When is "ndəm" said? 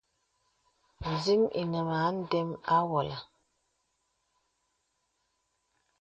2.17-2.49